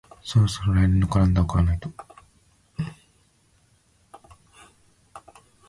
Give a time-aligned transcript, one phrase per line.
[0.23, 1.91] そろそろ来年のカレンダーを買わないと